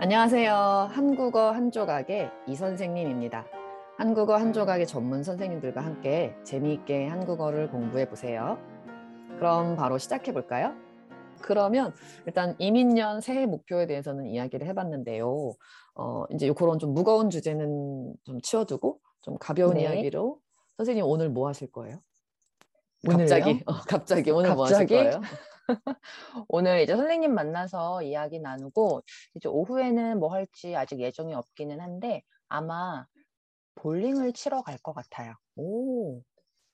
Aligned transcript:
안녕하세요. 0.00 0.90
한국어 0.92 1.50
한 1.50 1.72
조각의 1.72 2.30
이 2.46 2.54
선생님입니다. 2.54 3.46
한국어 3.96 4.36
한 4.36 4.52
조각의 4.52 4.86
전문 4.86 5.24
선생님들과 5.24 5.80
함께 5.80 6.36
재미있게 6.44 7.08
한국어를 7.08 7.68
공부해 7.68 8.08
보세요. 8.08 8.58
그럼 9.38 9.74
바로 9.74 9.98
시작해 9.98 10.32
볼까요? 10.32 10.72
그러면 11.42 11.92
일단 12.26 12.54
이민년 12.60 13.20
새해 13.20 13.44
목표에 13.46 13.88
대해서는 13.88 14.26
이야기를 14.26 14.68
해봤는데요. 14.68 15.54
어, 15.96 16.24
이제 16.30 16.52
그런 16.52 16.78
좀 16.78 16.94
무거운 16.94 17.28
주제는 17.28 18.14
좀 18.22 18.40
치워두고 18.40 19.00
좀 19.22 19.36
가벼운 19.38 19.74
네. 19.74 19.82
이야기로 19.82 20.38
선생님 20.76 21.04
오늘 21.06 21.28
뭐 21.28 21.48
하실 21.48 21.72
거예요? 21.72 22.00
오늘요? 23.04 23.18
갑자기 23.18 23.62
어, 23.66 23.72
갑자기 23.88 24.30
오늘 24.30 24.54
뭐 24.54 24.66
하실 24.66 24.76
갑자기? 24.78 24.94
거예요? 24.94 25.20
오늘 26.48 26.80
이제 26.82 26.96
선생님 26.96 27.34
만나서 27.34 28.02
이야기 28.02 28.40
나누고 28.40 29.02
이제 29.34 29.48
오후에는 29.48 30.18
뭐 30.18 30.32
할지 30.32 30.74
아직 30.76 31.00
예정이 31.00 31.34
없기는 31.34 31.80
한데 31.80 32.22
아마 32.48 33.06
볼링을 33.76 34.32
치러 34.32 34.62
갈 34.62 34.78
것 34.82 34.92
같아요. 34.94 35.34
오, 35.56 36.20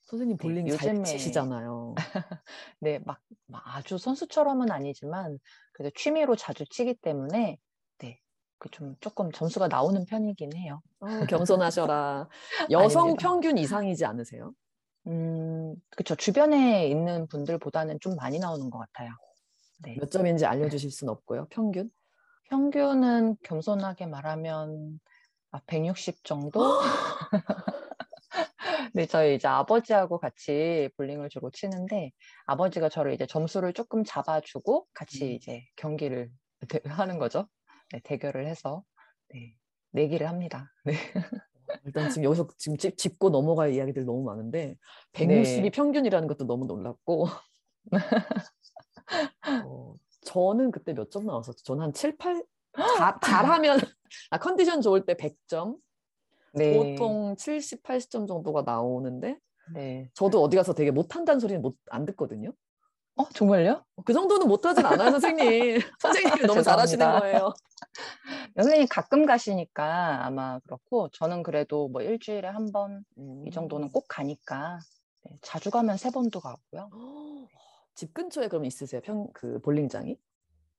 선생님 0.04 0.37
네, 0.38 0.42
볼링 0.42 0.66
잘 0.77 0.95
요즘에- 0.95 1.04
치시잖아요. 1.04 1.95
네, 2.80 2.98
막, 3.04 3.20
막 3.46 3.62
아주 3.77 3.98
선수처럼은 3.98 4.70
아니지만 4.70 5.38
그래도 5.73 5.92
취미로 5.96 6.37
자주 6.37 6.65
치기 6.66 6.95
때문에 7.02 7.59
네, 7.98 8.20
그 8.59 8.68
좀 8.70 8.95
조금 9.01 9.30
점수가 9.32 9.68
나오는 9.68 10.04
편이긴 10.06 10.56
해요. 10.56 10.80
아, 11.01 11.26
겸손하셔라. 11.29 12.29
여성 12.70 13.02
아닙니다. 13.04 13.29
평균 13.29 13.59
이상이지 13.59 14.04
않으세요? 14.06 14.52
음, 15.06 15.53
그쵸. 15.91 16.14
주변에 16.14 16.88
있는 16.88 17.27
분들보다는 17.28 18.01
좀 18.01 18.16
많이 18.16 18.38
나오는 18.38 18.70
것 18.70 18.78
같아요. 18.78 19.10
네. 19.82 19.96
몇 19.98 20.10
점인지 20.10 20.46
알려주실 20.46 20.91
순 20.91 21.09
없고요. 21.09 21.46
평균? 21.51 21.91
평균은 22.51 23.37
겸손하게 23.42 24.06
말하면 24.06 25.01
160 25.66 26.24
정도? 26.24 26.80
네, 28.95 29.07
저희 29.07 29.37
이제 29.37 29.48
아버지하고 29.48 30.18
같이 30.18 30.88
볼링을 30.96 31.29
주로 31.29 31.51
치는데 31.51 32.13
아버지가 32.46 32.88
저를 32.88 33.13
이제 33.13 33.26
점수를 33.26 33.73
조금 33.73 34.04
잡아주고 34.04 34.87
같이 34.95 35.26
음. 35.26 35.30
이제 35.32 35.65
경기를 35.76 36.30
대- 36.68 36.80
하는 36.87 37.18
거죠. 37.18 37.48
네, 37.93 38.01
대결을 38.04 38.46
해서 38.46 38.85
네, 39.32 39.57
내기를 39.91 40.29
합니다. 40.29 40.73
네. 40.85 40.95
일단 41.84 42.08
지금 42.10 42.24
여기서 42.24 42.48
지금 42.56 42.76
짚, 42.76 42.96
짚고 42.96 43.30
넘어갈 43.30 43.72
이야기들 43.72 44.04
너무 44.04 44.22
많은데 44.24 44.76
160이 45.12 45.62
네. 45.62 45.70
평균이라는 45.70 46.28
것도 46.28 46.46
너무 46.46 46.66
놀랍고 46.66 47.26
어, 49.66 49.95
저는 50.22 50.70
그때 50.70 50.92
몇 50.95 51.10
점 51.10 51.26
나왔었죠? 51.26 51.62
저는 51.62 51.82
한 51.82 51.92
7, 51.92 52.16
8 52.16 52.45
자, 52.96 53.18
잘하면 53.22 53.78
아, 54.30 54.38
컨디션 54.38 54.80
좋을 54.80 55.04
때 55.04 55.14
100점 55.14 55.76
네. 56.52 56.72
보통 56.96 57.36
70, 57.36 57.82
80점 57.82 58.26
정도가 58.28 58.62
나오는데 58.62 59.38
네. 59.72 60.10
저도 60.14 60.42
어디 60.42 60.56
가서 60.56 60.74
되게 60.74 60.90
못한다는 60.90 61.40
소리는 61.40 61.60
못, 61.62 61.76
안 61.90 62.04
듣거든요. 62.06 62.52
어, 63.16 63.28
정말요? 63.30 63.84
그 64.04 64.12
정도는 64.12 64.48
못하진 64.48 64.84
않아요, 64.84 65.10
선생님. 65.12 65.78
선생님이 66.00 66.47
너무 66.47 66.62
잘하시는. 66.62 67.06
거예요. 67.20 67.52
선생님 68.56 68.87
가끔 68.88 69.27
가시니까 69.27 70.25
아마 70.27 70.59
그렇고 70.60 71.09
저는 71.10 71.43
그래도 71.43 71.88
뭐 71.88 72.03
일주일에 72.03 72.47
한 72.49 72.71
번이 72.71 73.00
음. 73.19 73.50
정도는 73.50 73.91
꼭 73.91 74.06
가니까 74.09 74.78
네, 75.25 75.37
자주 75.43 75.71
가면 75.71 75.97
세 75.97 76.10
번도 76.10 76.41
가고요. 76.41 76.91
집 77.94 78.12
근처에 78.15 78.49
그럼 78.49 78.65
있으세요? 78.65 79.00
평, 79.03 79.27
그 79.32 79.60
볼링장이? 79.60 80.16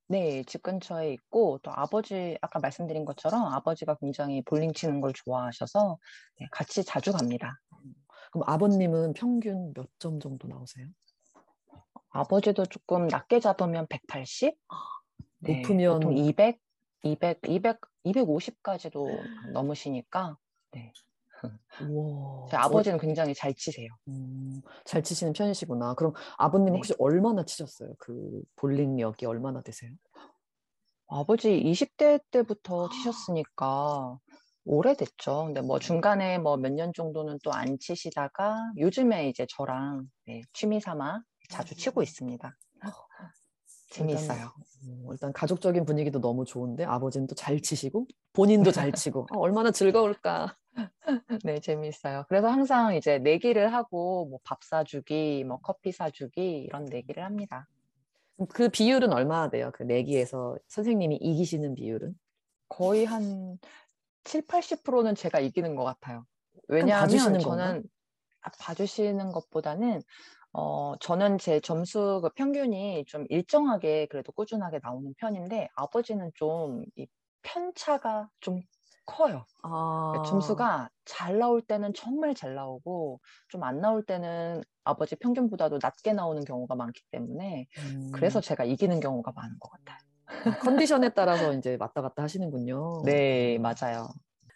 네, 0.07 0.43
집 0.43 0.61
근처에 0.63 1.11
있고 1.13 1.59
또 1.63 1.71
아버지 1.73 2.37
아까 2.41 2.59
말씀드린 2.59 3.05
것처럼 3.05 3.43
아버지가 3.53 3.95
굉장히 3.95 4.41
볼링 4.43 4.71
치는 4.71 5.01
걸 5.01 5.11
좋아하셔서 5.13 5.97
네, 6.39 6.47
같이 6.51 6.83
자주 6.83 7.11
갑니다. 7.11 7.59
그럼 8.31 8.43
아버님은 8.47 9.13
평균 9.13 9.73
몇 9.73 9.87
점 9.99 10.19
정도 10.19 10.47
나오세요? 10.47 10.87
아버지도 12.09 12.65
조금 12.67 13.07
낮게 13.07 13.39
잡으면 13.39 13.87
180, 13.87 14.57
네, 15.39 15.61
높으면- 15.61 15.93
보통 15.95 16.17
200, 16.17 16.59
200, 17.09 17.39
200, 17.47 17.79
250까지도 18.05 19.51
넘으시니까 19.53 20.37
우와. 21.87 22.47
제 22.49 22.57
아버지는 22.57 22.97
굉장히 22.97 23.33
잘 23.35 23.53
치세요. 23.53 23.89
음, 24.07 24.61
잘 24.85 25.03
치시는 25.03 25.33
편이시구나. 25.33 25.93
그럼 25.93 26.13
아버님 26.37 26.73
네. 26.73 26.77
혹시 26.77 26.93
얼마나 26.97 27.43
치셨어요? 27.45 27.93
그 27.99 28.41
볼링력이 28.55 29.25
얼마나 29.27 29.61
되세요? 29.61 29.91
아버지 31.07 31.49
20대 31.63 32.19
때부터 32.31 32.89
치셨으니까 32.89 34.17
오래됐죠. 34.65 35.45
근데 35.45 35.61
뭐 35.61 35.77
중간에 35.77 36.39
뭐 36.39 36.57
몇 36.57 36.71
년 36.73 36.91
정도는 36.93 37.37
또 37.43 37.51
안 37.51 37.77
치시다가 37.77 38.57
요즘에 38.79 39.29
이제 39.29 39.45
저랑 39.47 40.09
네, 40.25 40.41
취미 40.53 40.79
삼아 40.79 41.21
자주 41.49 41.75
치고 41.75 42.01
있습니다. 42.01 42.57
재미있어요. 43.97 44.45
어, 45.05 45.11
일단 45.11 45.33
가족적인 45.33 45.85
분위기도 45.85 46.19
너무 46.19 46.45
좋은데 46.45 46.83
아버지는 46.85 47.27
또 47.27 47.35
잘 47.35 47.59
치시고 47.61 48.07
본인도 48.33 48.71
잘 48.71 48.91
치고 48.91 49.27
아, 49.31 49.37
얼마나 49.39 49.71
즐거울까. 49.71 50.55
네, 51.45 51.59
재미있어요. 51.59 52.25
그래서 52.27 52.47
항상 52.49 52.95
이제 52.95 53.17
내기를 53.19 53.73
하고 53.73 54.25
뭐 54.29 54.39
밥 54.43 54.63
사주기, 54.63 55.43
뭐 55.45 55.59
커피 55.61 55.91
사주기 55.91 56.59
이런 56.59 56.85
내기를 56.85 57.23
합니다. 57.23 57.67
그 58.49 58.67
비율은 58.69 59.13
얼마나 59.13 59.49
돼요? 59.49 59.71
그 59.73 59.83
내기에서 59.83 60.57
선생님이 60.67 61.15
이기시는 61.17 61.75
비율은? 61.75 62.13
거의 62.67 63.05
한 63.05 63.57
7, 64.25 64.41
80%는 64.47 65.15
제가 65.15 65.39
이기는 65.39 65.75
것 65.75 65.83
같아요. 65.85 66.25
왜냐하면 66.67 67.03
봐주시는 67.07 67.39
건가? 67.39 67.65
저는 67.67 67.83
아, 68.41 68.49
봐주시는 68.59 69.31
것보다는 69.31 70.01
어, 70.57 70.95
저는 71.01 71.37
제 71.37 71.59
점수 71.59 72.21
그 72.23 72.29
평균이 72.29 73.05
좀 73.07 73.25
일정하게 73.29 74.05
그래도 74.07 74.31
꾸준하게 74.31 74.79
나오는 74.83 75.13
편인데 75.17 75.69
아버지는 75.75 76.31
좀 76.35 76.85
이 76.97 77.07
편차가 77.43 78.29
좀 78.39 78.61
커요. 79.05 79.45
아, 79.63 80.09
그러니까 80.13 80.29
점수가 80.29 80.89
잘 81.05 81.37
나올 81.39 81.61
때는 81.61 81.93
정말 81.93 82.33
잘 82.33 82.55
나오고 82.55 83.19
좀 83.49 83.63
안 83.63 83.79
나올 83.81 84.03
때는 84.03 84.63
아버지 84.83 85.15
평균보다도 85.15 85.79
낮게 85.81 86.13
나오는 86.13 86.43
경우가 86.43 86.73
많기 86.75 87.03
때문에 87.11 87.67
음, 87.79 88.11
그래서 88.13 88.41
제가 88.41 88.63
이기는 88.63 88.99
경우가 88.99 89.31
많은 89.33 89.59
것 89.59 89.69
같아요. 89.71 89.97
아, 90.27 90.57
컨디션에 90.59 91.09
따라서 91.09 91.53
이제 91.53 91.77
왔다 91.79 92.01
갔다 92.01 92.23
하시는군요. 92.23 93.03
네, 93.05 93.59
맞아요. 93.59 94.07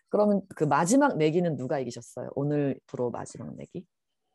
그러면 0.09 0.41
그 0.55 0.63
마지막 0.63 1.17
내기는 1.17 1.55
누가 1.55 1.77
이기셨어요? 1.79 2.29
오늘 2.35 2.79
프로 2.87 3.11
마지막 3.11 3.55
내기? 3.55 3.85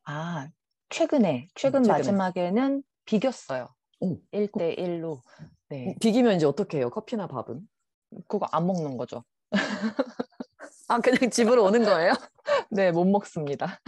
아, 0.05 0.49
최근에, 0.95 1.49
최근 1.57 1.83
최근에. 1.83 1.99
마지막에는 1.99 2.83
비겼어요. 3.05 3.67
오, 4.01 4.17
1대 4.33 4.79
1로. 4.79 5.23
네. 5.69 5.97
비기면 6.01 6.37
이제 6.37 6.47
어떻게 6.47 6.79
해요? 6.79 6.89
커피나 6.89 7.27
밥은? 7.27 7.61
그거 8.29 8.47
안 8.53 8.65
먹는 8.69 8.97
거죠. 8.97 9.25
아 10.89 11.01
그냥 11.01 11.31
집으로 11.31 11.65
오는 11.65 11.83
거예요? 11.83 12.13
네, 12.71 12.93
못 12.93 13.07
먹습니다. 13.07 13.81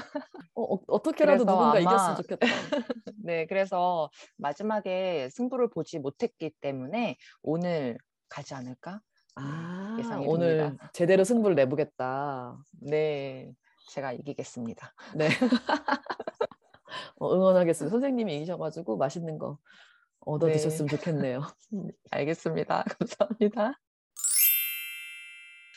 어, 0.55 0.79
어, 0.89 1.03
떻게라도 1.03 1.45
누군가 1.45 1.71
아마- 1.71 1.79
이겼으면 1.79 2.17
좋겠다. 2.17 2.41
네, 3.23 3.47
그래서 3.47 4.11
마지막에 4.37 5.29
승부를 5.31 5.71
보지 5.71 6.01
못했기 6.01 6.55
때문에 6.61 7.19
오늘 7.43 7.99
가지 8.29 8.55
않을까? 8.55 9.01
아, 9.37 9.97
예상이 10.01 10.27
오늘 10.27 10.57
됩니다. 10.59 10.91
제대로 10.93 11.23
승부를 11.23 11.55
내보겠다. 11.55 12.57
네, 12.81 13.53
제가 13.91 14.13
이기겠습니다. 14.13 14.93
네. 15.15 15.29
어, 17.17 17.35
응원하겠습니다. 17.35 17.91
선생님이 17.91 18.37
이기셔가지고 18.37 18.97
맛있는 18.97 19.39
거 19.39 19.59
얻어 20.21 20.47
네. 20.47 20.55
드셨으면 20.55 20.89
좋겠네요. 20.89 21.43
알겠습니다. 22.11 22.85
감사합니다. 22.99 23.81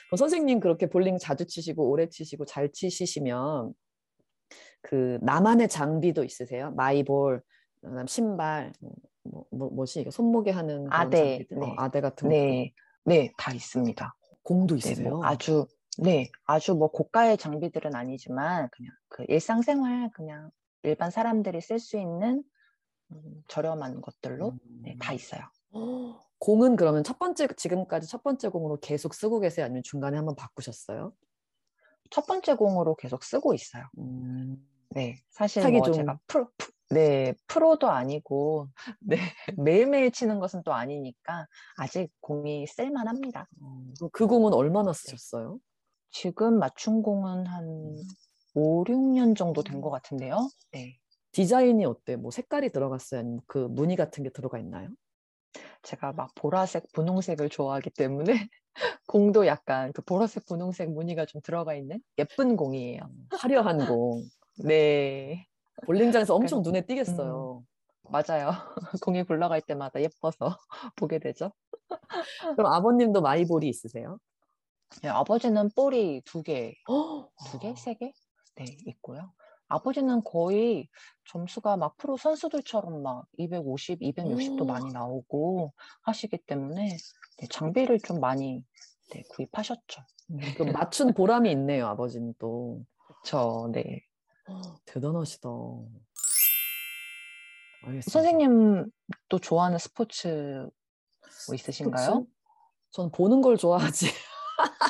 그럼 0.07 0.17
선생님 0.17 0.59
그렇게 0.59 0.87
볼링 0.87 1.17
자주 1.19 1.45
치시고 1.45 1.87
오래 1.87 2.09
치시고 2.09 2.45
잘 2.45 2.71
치시면 2.71 3.73
그 4.81 5.19
나만의 5.21 5.69
장비도 5.69 6.23
있으세요? 6.23 6.71
마이볼, 6.71 7.43
그다음 7.81 8.07
신발, 8.07 8.73
뭐, 8.81 8.93
뭐, 9.23 9.45
뭐 9.51 9.69
뭐지 9.69 10.01
이게 10.01 10.09
손목에 10.09 10.51
하는 10.51 10.87
아대, 10.89 11.45
장비들? 11.45 11.57
어, 11.57 11.65
네. 11.65 11.75
아대 11.77 12.01
같은 12.01 12.27
거 12.27 12.33
네, 12.33 12.73
네, 13.05 13.31
다 13.37 13.53
있습니다. 13.53 14.15
공도 14.41 14.75
네, 14.75 14.79
있으세요? 14.79 15.09
뭐 15.09 15.25
아주, 15.25 15.67
네, 15.99 16.31
아주 16.45 16.73
뭐 16.73 16.89
고가의 16.89 17.37
장비들은 17.37 17.93
아니지만 17.93 18.69
그냥 18.71 18.91
그 19.09 19.25
일상생활 19.27 20.09
그냥 20.13 20.49
일반 20.83 21.11
사람들이 21.11 21.61
쓸 21.61 21.79
수 21.79 21.97
있는 21.97 22.43
음, 23.11 23.43
저렴한 23.47 24.01
것들로 24.01 24.57
네, 24.83 24.95
다 24.99 25.13
있어요. 25.13 25.41
어, 25.71 26.19
공은 26.39 26.75
그러면 26.75 27.03
첫 27.03 27.19
번째 27.19 27.47
지금까지 27.47 28.07
첫 28.07 28.23
번째 28.23 28.49
공으로 28.49 28.79
계속 28.79 29.13
쓰고 29.13 29.39
계세요? 29.39 29.65
아니면 29.65 29.83
중간에 29.83 30.15
한번 30.17 30.35
바꾸셨어요? 30.35 31.13
첫 32.11 32.25
번째 32.25 32.55
공으로 32.55 32.95
계속 32.95 33.23
쓰고 33.23 33.53
있어요. 33.53 33.85
음, 33.97 34.67
네, 34.91 35.17
사실 35.29 35.69
뭐 35.69 35.81
좀- 35.83 35.93
제가 35.93 36.19
프로, 36.27 36.49
프- 36.57 36.71
네, 36.91 37.33
프로도 37.47 37.89
아니고, 37.89 38.69
네, 39.01 39.17
매일매일 39.57 40.11
치는 40.11 40.39
것은 40.39 40.63
또 40.63 40.73
아니니까, 40.73 41.45
아직 41.77 42.09
공이 42.21 42.65
쓸만합니다. 42.67 43.47
어, 43.61 43.83
그럼 43.97 44.09
그 44.11 44.25
공은 44.27 44.53
얼마나 44.53 44.93
쓰셨어요? 44.93 45.59
지금 46.09 46.57
맞춘 46.57 47.03
공은 47.03 47.45
한 47.45 47.95
5, 48.59 48.83
6년 48.85 49.35
정도 49.35 49.63
된 49.63 49.79
것 49.81 49.89
같은데요. 49.89 50.49
네. 50.71 50.97
디자인이 51.31 51.85
어때? 51.85 52.15
뭐 52.17 52.31
색깔이 52.31 52.71
들어갔어요? 52.71 53.21
아니면 53.21 53.41
그 53.47 53.57
무늬 53.59 53.95
같은 53.95 54.23
게 54.23 54.29
들어가 54.29 54.57
있나요? 54.59 54.89
제가 55.83 56.11
막 56.13 56.33
보라색, 56.35 56.91
분홍색을 56.93 57.49
좋아하기 57.49 57.91
때문에 57.91 58.49
공도 59.07 59.47
약간 59.47 59.93
그 59.93 60.01
보라색, 60.01 60.45
분홍색 60.47 60.91
무늬가 60.91 61.25
좀 61.25 61.39
들어가 61.41 61.73
있는 61.75 62.01
예쁜 62.17 62.57
공이에요. 62.57 62.99
화려한 63.31 63.85
공. 63.87 64.23
네, 64.65 65.45
볼링장에서 65.85 66.35
엄청 66.35 66.61
그- 66.61 66.69
눈에 66.69 66.85
띄겠어요. 66.85 67.63
맞아요. 68.11 68.51
공이 69.05 69.23
굴러갈 69.23 69.61
때마다 69.61 70.01
예뻐서 70.01 70.57
보게 70.97 71.19
되죠. 71.19 71.51
그럼 72.55 72.73
아버님도 72.73 73.21
마이볼이 73.21 73.69
있으세요? 73.69 74.17
네, 75.03 75.09
아버지는 75.09 75.69
볼이 75.75 76.21
두 76.25 76.41
개, 76.41 76.73
어, 76.89 77.29
두 77.51 77.59
개, 77.59 77.73
세 77.75 77.93
개? 77.93 78.11
네, 78.59 78.77
있고요. 78.87 79.31
아버지는 79.69 80.23
거의 80.23 80.89
점수가 81.25 81.77
막 81.77 81.95
프로 81.97 82.17
선수들처럼 82.17 83.01
막 83.01 83.25
250, 83.37 84.01
260도 84.01 84.63
오. 84.63 84.65
많이 84.65 84.91
나오고 84.91 85.73
하시기 86.01 86.37
때문에 86.39 86.97
네, 87.37 87.47
장비를 87.49 87.99
좀 87.99 88.19
많이 88.19 88.65
네, 89.11 89.23
구입하셨죠. 89.29 90.03
그럼 90.55 90.73
맞춘 90.73 91.13
보람이 91.13 91.49
있네요, 91.51 91.87
아버지는 91.87 92.33
또. 92.37 92.83
그렇죠. 93.07 93.69
네. 93.71 94.03
대단하시다. 94.85 95.49
알겠습니다. 97.81 98.11
선생님 98.11 98.91
또 99.29 99.39
좋아하는 99.39 99.77
스포츠 99.77 100.67
뭐 101.47 101.55
있으신가요? 101.55 102.05
스포츠? 102.05 102.29
저는 102.91 103.11
보는 103.11 103.41
걸 103.41 103.55
좋아하지. 103.55 104.07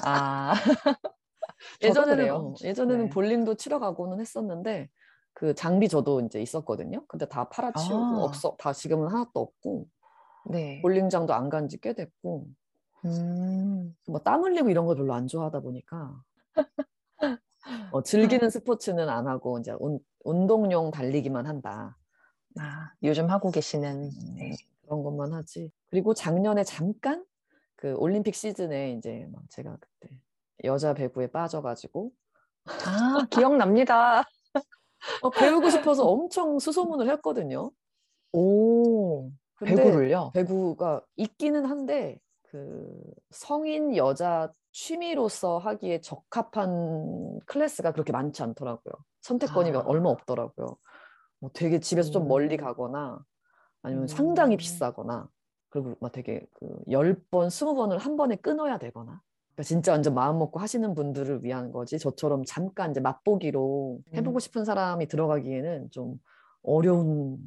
아, 0.05 0.53
예전에는. 1.81 2.31
어, 2.31 2.53
예전에는 2.63 3.05
네. 3.05 3.09
볼링도 3.09 3.55
치러 3.55 3.79
가고는 3.79 4.19
했었는데 4.19 4.89
그 5.33 5.53
장비 5.55 5.87
저도 5.87 6.21
이제 6.21 6.41
있었거든요. 6.41 7.05
근데 7.07 7.25
다 7.27 7.47
팔아치우고 7.49 8.21
아. 8.21 8.23
없어. 8.23 8.55
다 8.59 8.73
지금은 8.73 9.07
하나도 9.07 9.31
없고 9.39 9.87
네. 10.49 10.81
볼링장도 10.81 11.33
안 11.33 11.49
간 11.49 11.67
지 11.67 11.79
꽤 11.79 11.93
됐고 11.93 12.47
음, 13.05 13.95
뭐땀 14.07 14.43
흘리고 14.43 14.69
이런 14.69 14.85
걸 14.85 14.97
별로 14.97 15.13
안 15.13 15.27
좋아하다 15.27 15.61
보니까 15.61 16.21
어, 17.91 18.01
즐기는 18.03 18.49
스포츠는 18.49 19.07
안 19.09 19.27
하고 19.27 19.59
이제 19.59 19.73
운, 19.79 19.99
운동용 20.23 20.91
달리기만 20.91 21.45
한다. 21.45 21.97
아, 22.59 22.91
요즘 23.03 23.29
하고 23.29 23.51
계시는 23.51 24.09
네. 24.35 24.51
그런 24.83 25.03
것만 25.03 25.33
하지. 25.33 25.71
그리고 25.89 26.13
작년에 26.13 26.63
잠깐 26.63 27.23
그 27.75 27.93
올림픽 27.95 28.35
시즌에 28.35 28.93
이제 28.93 29.27
막 29.31 29.43
제가 29.49 29.77
그때 29.79 30.18
여자 30.63 30.93
배구에 30.93 31.27
빠져가지고 31.27 32.11
아, 32.65 33.25
기억납니다. 33.29 34.23
어, 35.21 35.29
배우고 35.29 35.69
싶어서 35.69 36.05
엄청 36.05 36.59
수소문을 36.59 37.09
했거든요. 37.11 37.71
오, 38.33 39.31
배구를요? 39.63 40.31
배구가 40.33 41.01
있기는 41.15 41.65
한데 41.65 42.19
그 42.43 43.01
성인 43.31 43.95
여자 43.95 44.51
취미로서 44.71 45.57
하기에 45.57 46.01
적합한 46.01 47.39
클래스가 47.45 47.91
그렇게 47.91 48.11
많지 48.11 48.43
않더라고요. 48.43 48.93
선택권이 49.21 49.71
아. 49.71 49.83
얼마 49.85 50.09
없더라고요. 50.09 50.77
뭐 51.39 51.49
되게 51.53 51.79
집에서 51.79 52.11
좀 52.11 52.27
멀리 52.27 52.55
음. 52.55 52.63
가거나 52.63 53.19
아니면 53.81 54.07
상당히 54.07 54.55
음. 54.55 54.57
비싸거나 54.57 55.29
그리고 55.69 55.95
막 55.99 56.11
되게 56.11 56.45
그 56.53 56.67
10번, 56.87 57.47
20번을 57.47 57.97
한 57.97 58.17
번에 58.17 58.35
끊어야 58.35 58.77
되거나 58.77 59.21
진짜 59.63 59.91
완전 59.91 60.13
마음 60.13 60.39
먹고 60.39 60.59
하시는 60.59 60.93
분들을 60.93 61.43
위한 61.43 61.71
거지 61.71 61.99
저처럼 61.99 62.43
잠깐 62.45 62.91
이제 62.91 62.99
맛보기로 62.99 63.99
해보고 64.15 64.37
음. 64.37 64.39
싶은 64.39 64.65
사람이 64.65 65.07
들어가기에는 65.07 65.89
좀 65.91 66.15
어려운 66.63 67.37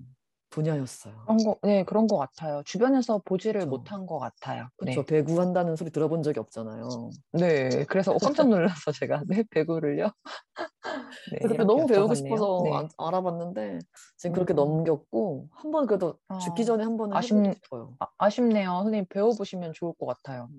분야였어요. 0.50 1.14
그런 1.25 1.37
거, 1.38 1.56
네, 1.62 1.82
그런 1.85 2.06
것 2.06 2.19
같아요. 2.19 2.62
주변에서 2.67 3.23
보지를. 3.25 3.64
못한 3.67 4.05
것 4.05 4.19
같아요. 4.19 4.69
그렇죠. 4.76 5.03
네. 5.03 5.06
배구 5.06 5.41
한다는 5.41 5.76
소리 5.76 5.88
들어본 5.91 6.23
적이 6.23 6.41
없잖아요. 6.41 7.11
네, 7.32 7.85
그래서 7.88 8.12
어, 8.12 8.19
깜짝 8.19 8.49
놀라서 8.50 8.93
제가 9.00 9.23
네, 9.29 9.44
배구를요. 9.50 10.11
네, 11.32 11.38
이렇게 11.41 11.65
너무 11.65 11.87
배우고. 11.87 12.15
싶어서 12.15 12.61
네. 12.65 12.73
안- 12.75 12.88
알아봤는데 12.99 13.79
지금 14.19 14.35
그렇게 14.35 14.53
음. 14.53 14.56
넘겼고 14.56 15.49
한 15.53 15.70
번 15.73 15.87
그래도 15.87 16.19
아, 16.29 16.37
죽기 16.38 16.67
전에 16.67 16.85
한 16.85 16.99
번은 16.99 17.17
아쉽- 17.17 17.35
해보고 17.35 17.55
싶어요. 17.55 17.94
아, 18.00 18.06
아쉽네요. 18.19 18.69
선생님 18.82 19.06
배워보시면 19.08 19.73
좋을 19.73 19.94
것 19.99 20.05
같아요. 20.05 20.50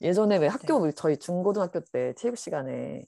예전에 0.00 0.36
왜 0.36 0.40
네. 0.42 0.46
학교 0.48 0.90
저희 0.92 1.16
중고등학교 1.16 1.80
때 1.80 2.14
체육 2.14 2.36
시간에 2.38 3.04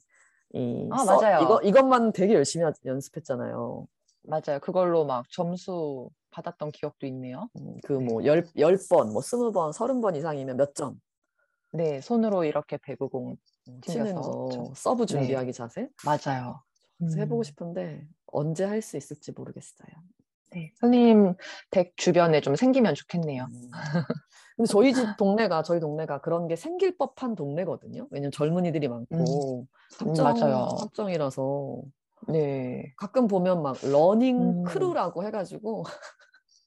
이 0.53 0.87
아, 0.91 0.97
써- 0.97 1.19
맞아요. 1.19 1.41
이거 1.43 1.61
이것만 1.61 2.11
되게 2.11 2.33
열심히 2.33 2.65
하- 2.65 2.73
연습했잖아요. 2.85 3.87
맞아요. 4.23 4.59
그걸로 4.61 5.05
막 5.05 5.25
점수 5.31 6.09
받았던 6.31 6.71
기억도 6.71 7.07
있네요. 7.07 7.49
그뭐 7.85 8.25
열 8.25 8.45
열 8.57 8.77
번, 8.89 9.11
뭐 9.13 9.21
스무 9.21 9.51
번, 9.51 9.71
서른 9.71 10.01
번 10.01 10.15
이상이면 10.15 10.57
몇 10.57 10.73
점 10.75 10.99
네, 11.73 12.01
손으로 12.01 12.43
이렇게 12.43 12.77
배구공 12.77 13.37
치는 13.85 14.05
튕겨서 14.07 14.21
거, 14.31 14.49
저- 14.51 14.73
서브 14.75 15.05
네. 15.05 15.13
준비하기 15.13 15.53
자세 15.53 15.87
맞아요. 16.05 16.61
해보고 17.17 17.39
음. 17.41 17.43
싶은데 17.43 18.07
언제 18.27 18.65
할 18.65 18.81
수 18.81 18.97
있을지 18.97 19.31
모르겠어요. 19.31 19.89
네, 20.53 20.71
선생님 20.75 21.35
댁 21.69 21.95
주변에 21.95 22.41
좀 22.41 22.55
생기면 22.55 22.93
좋겠네요. 22.95 23.45
음. 23.45 23.71
근데 24.57 24.67
저희 24.67 24.93
집 24.93 25.15
동네가 25.17 25.63
저희 25.63 25.79
동네가 25.79 26.19
그런 26.21 26.47
게 26.47 26.55
생길 26.57 26.97
법한 26.97 27.35
동네거든요. 27.35 28.07
왜냐면 28.11 28.31
젊은이들이 28.31 28.87
많고 28.89 29.61
음, 29.61 30.07
합정 30.07 30.25
맞아요. 30.25 30.67
합정이라서 30.79 31.81
네, 32.27 32.93
가끔 32.97 33.27
보면 33.27 33.63
막 33.63 33.77
러닝 33.81 34.37
음. 34.39 34.63
crew라고 34.65 35.23
해가지고 35.23 35.83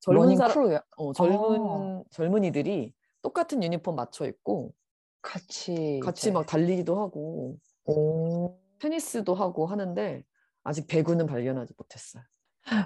젊은 0.00 0.20
러닝 0.22 0.36
사람 0.36 0.52
crew요. 0.52 0.78
어, 0.98 1.12
젊은 1.14 2.04
젊은이들이 2.10 2.92
똑같은 3.22 3.62
유니폼 3.62 3.96
맞춰 3.96 4.26
입고 4.26 4.74
같이 5.22 6.00
같이 6.04 6.26
이제- 6.28 6.30
막 6.30 6.44
달리기도 6.44 7.00
하고 7.00 7.56
오, 7.86 8.58
테니스도 8.80 9.34
하고 9.34 9.64
하는데 9.66 10.22
아직 10.62 10.86
배구는 10.86 11.26
발견하지 11.26 11.72
못했어요. 11.78 12.22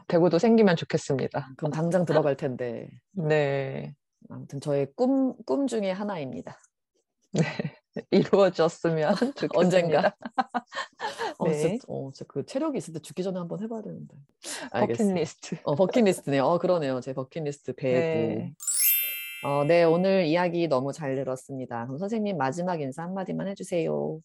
배구도 0.09 0.39
생기면 0.39 0.77
좋겠습니다. 0.77 1.51
그럼 1.57 1.71
당장 1.71 2.05
들어갈 2.05 2.37
텐데 2.37 2.89
네, 3.13 3.95
아무튼 4.29 4.61
저의 4.61 4.89
꿈, 4.97 5.35
꿈 5.45 5.67
중에 5.67 5.91
하나입니다. 5.91 6.59
이루어졌으면 8.11 9.15
좋겠습니다. 9.37 9.59
언젠가. 9.59 10.17
어, 11.39 11.49
네. 11.49 11.55
진짜, 11.55 11.85
어, 11.89 12.11
진짜 12.13 12.25
그 12.29 12.45
체력이 12.45 12.79
있을 12.79 12.95
때 12.95 13.01
죽기 13.01 13.23
전에 13.23 13.39
한번 13.39 13.63
해봐야 13.63 13.83
되는데. 13.83 14.17
알겠습니다. 14.71 15.15
버킷리스트. 15.15 15.57
어, 15.65 15.75
버킷리스트네요. 15.75 16.45
어, 16.45 16.59
그러네요. 16.59 17.01
제 17.01 17.13
버킷리스트 17.13 17.75
배구. 17.75 17.99
네. 17.99 18.55
어, 19.45 19.65
네, 19.65 19.85
오늘 19.85 20.25
이야기 20.27 20.67
너무 20.67 20.93
잘 20.93 21.15
들었습니다. 21.15 21.87
그럼 21.87 21.99
선생님 21.99 22.37
마지막 22.37 22.81
인사 22.81 23.03
한마디만 23.03 23.47
해주세요. 23.49 24.21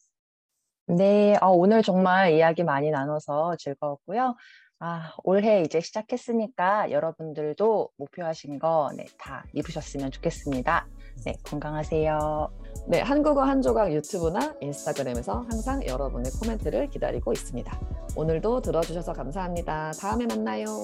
네, 0.87 1.37
어, 1.41 1.49
오늘 1.49 1.81
정말 1.81 2.33
이야기 2.33 2.63
많이 2.63 2.89
나눠서 2.89 3.55
즐거웠고요. 3.57 4.35
아, 4.85 5.13
올해 5.23 5.61
이제 5.61 5.79
시작했으니까 5.79 6.91
여러분들도 6.91 7.91
목표하신 7.95 8.59
거, 8.59 8.91
네, 8.97 9.05
다 9.17 9.45
이루셨으면 9.53 10.11
좋겠습니다. 10.11 10.85
네, 11.23 11.33
건강하세요. 11.45 12.49
네, 12.89 12.99
한국어 12.99 13.43
한 13.43 13.61
조각 13.61 13.93
유튜브나 13.93 14.55
인스타그램에서 14.59 15.45
항상 15.49 15.85
여러분의 15.87 16.33
코멘트를 16.33 16.89
기다리고 16.89 17.31
있습니다. 17.31 17.79
오늘도 18.17 18.59
들어주셔서 18.59 19.13
감사합니다. 19.13 19.93
다음에 19.93 20.25
만나요. 20.25 20.83